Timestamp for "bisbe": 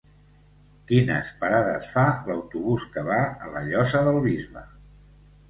4.27-4.67